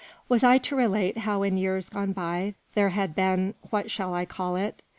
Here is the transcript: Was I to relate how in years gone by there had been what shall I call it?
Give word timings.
Was 0.27 0.43
I 0.43 0.57
to 0.57 0.75
relate 0.75 1.19
how 1.19 1.43
in 1.43 1.57
years 1.57 1.87
gone 1.87 2.11
by 2.11 2.55
there 2.73 2.89
had 2.89 3.13
been 3.13 3.53
what 3.69 3.91
shall 3.91 4.15
I 4.15 4.25
call 4.25 4.55
it? 4.55 4.81